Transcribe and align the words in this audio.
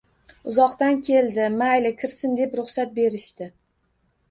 Uzoqdan 0.51 0.97
keldi, 1.07 1.43
mayli, 1.59 1.93
kirsin, 2.01 2.35
deb 2.41 2.59
ruhsat 2.63 2.99
berishdi. 2.99 3.53